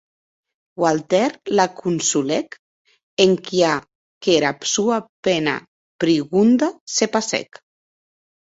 [0.83, 2.57] Walter la consolèc
[3.27, 3.75] enquia
[4.25, 4.97] qu’era sua
[5.29, 5.55] pena
[6.05, 7.63] prigonda se passèc.